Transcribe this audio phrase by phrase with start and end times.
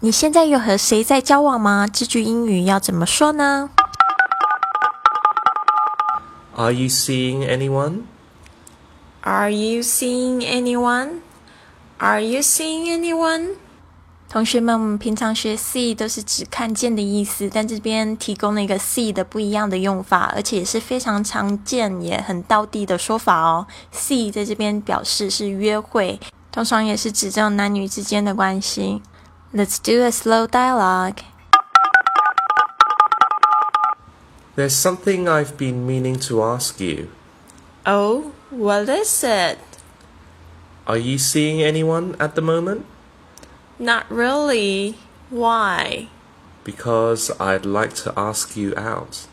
[0.00, 1.86] 你现在有和谁在交往吗？
[1.90, 3.70] 这句英语要怎么说呢
[6.54, 8.02] ？Are you seeing anyone?
[9.22, 11.20] Are you seeing anyone?
[11.96, 13.54] Are you seeing anyone?
[14.28, 23.66] 同学们，我们平常学 see 都是指看见的意思，但这边提供了一个 see 的不一样的用法，而且也是非常常见也很道地的说法哦。
[23.94, 26.20] see 在这边表示是约会，
[26.52, 29.00] 通常也是指这种男女之间的关系。
[29.56, 31.22] Let's do a slow dialogue.
[34.54, 37.08] There's something I've been meaning to ask you.
[37.86, 39.56] Oh, what is it?
[40.86, 42.84] Are you seeing anyone at the moment?
[43.78, 44.98] Not really.
[45.30, 46.08] Why?
[46.62, 49.26] Because I'd like to ask you out.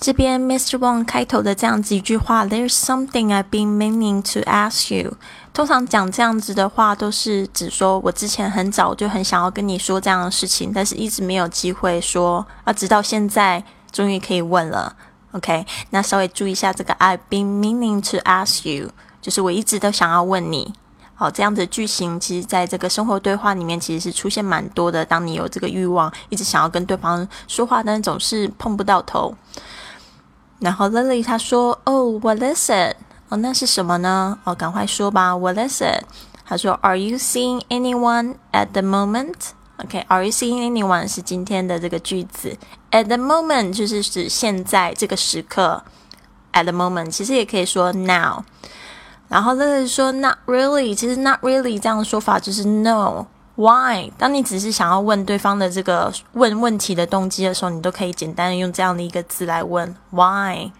[0.00, 0.78] 这边 Mr.
[0.78, 5.18] Wong 开头的这样子一句话，There's something I've been meaning to ask you。
[5.52, 14.96] 通常讲这样子的话，都是指说我之前很早就很想要跟你说这样的事情，但是一直没有机会说，啊，直到现在终于可以问了。
[15.32, 18.88] OK，那稍微注意一下这个 I've been meaning to ask you，
[19.20, 20.72] 就是我一直都想要问你。
[21.14, 25.04] 好，这样子的句型，其实在这个生活对话里面，其实是出现蛮多的。
[25.04, 29.34] 当你有这个欲望，一直想要跟对方说话，但总是碰不到头。
[30.60, 32.96] 然后 Lily 她说：“Oh, what is it？
[33.30, 34.38] 哦，那是什么呢？
[34.44, 35.36] 哦，赶快说吧。
[35.36, 36.04] What is it？”
[36.44, 42.58] 她说：“Are you seeing anyone at the moment？”OK，Are you seeing anyone 是今天的这个句子。
[42.90, 45.82] At the moment 就是指现在这个时刻。
[46.52, 48.44] At the moment 其实也可以说 now。
[49.28, 53.26] 然后 Lily 说：“Not really。”其实 “not really” 这样的说法就是 “no”。
[53.60, 54.10] Why？
[54.16, 60.70] 当你只是想要问对方的这个问问题的动机的时候，你都可以简单的用这样的一个字来问 Why。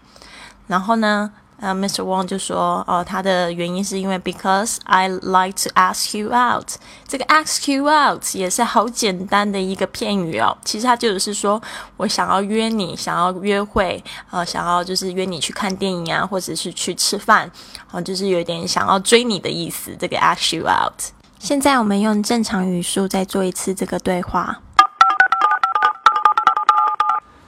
[0.65, 2.01] 然后呢，呃，Mr.
[2.01, 6.69] Wang 就说，哦，他的原因是因为 Because I like to ask you out。
[7.07, 10.57] 这个 ask you out 也是好简单的一个片语哦。
[10.65, 11.61] 其实它就是说
[11.97, 17.51] 我想要约你，想要约会，呃，想要就是约你去看电影啊，或者是去吃饭，
[17.91, 19.95] 哦，就是有点想要追你的意思。
[19.99, 21.20] 这个 ask you out。
[21.43, 24.61] 现在我们用正常语速再做一次这个对话。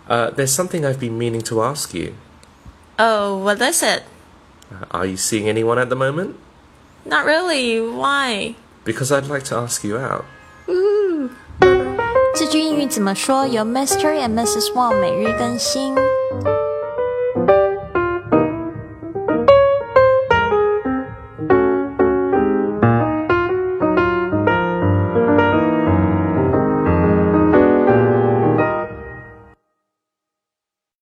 [0.09, 2.14] Uh, there's something I've been meaning to ask you.
[2.98, 4.02] Oh, what is it?
[4.72, 6.31] Uh, are you seeing anyone at the moment?
[7.06, 7.80] Not really.
[7.80, 8.56] Why?
[8.84, 10.25] Because I'd like to ask you out.
[10.68, 11.30] Ooh.
[12.36, 13.46] 这句英语怎么说？
[13.46, 14.20] 由 Mr.
[14.20, 14.74] and Mrs.
[14.74, 15.96] Wang 每日更新。